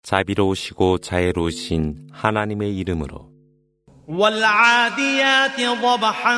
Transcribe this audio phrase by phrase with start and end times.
[0.01, 3.29] 자비로우시고 자애로우신 하나님의 이름으로
[4.07, 6.37] والعاديات ضبحا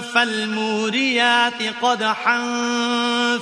[0.00, 2.38] فالموريات قدحا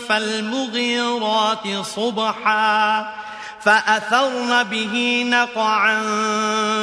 [0.08, 3.14] فالمغيرات صبحا
[3.60, 6.00] فأثرن به نقعا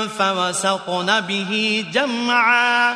[0.07, 2.95] فوسطن به جمعا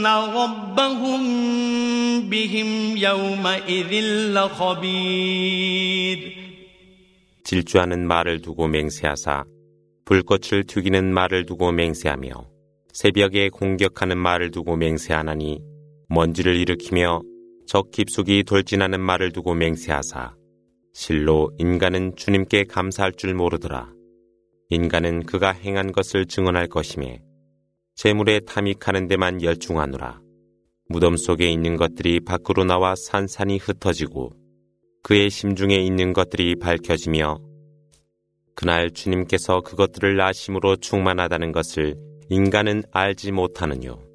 [0.00, 1.22] إن ربهم
[2.30, 3.92] بهم يومئذ
[4.36, 6.18] لخبير
[7.44, 9.44] 질주하는 말을 두고 맹세하사
[10.04, 12.30] 불꽃을 튀기는 말을 두고 맹세하며
[12.92, 15.60] 새벽에 공격하는 말을 두고 맹세하나니
[16.08, 17.20] 먼지를 일으키며
[17.66, 20.34] 적 깊숙이 돌진하는 말을 두고 맹세하사
[20.94, 23.92] 실로 인간은 주님께 감사할 줄 모르더라.
[24.70, 27.18] 인간은 그가 행한 것을 증언할 것이며
[27.95, 30.21] 재물에 탐닉하는 데만 열중하노라.
[30.89, 34.31] 무덤 속에 있는 것들이 밖으로 나와 산산이 흩어지고
[35.03, 37.39] 그의 심중에 있는 것들이 밝혀지며
[38.55, 41.95] 그날 주님께서 그것들을 아심으로 충만하다는 것을
[42.29, 44.10] 인간은 알지 못하느뇨.